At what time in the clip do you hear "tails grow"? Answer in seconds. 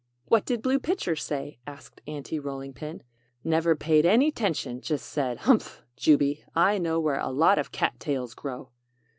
7.99-8.71